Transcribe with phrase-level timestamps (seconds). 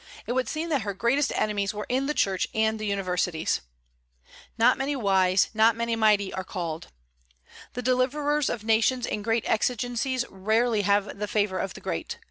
[0.25, 3.61] It would seem that her greatest enemies were in the Church and the universities.
[4.57, 6.87] "Not many wise, not many mighty are called."
[7.73, 12.17] The deliverers of nations in great exigencies rarely have the favor of the great.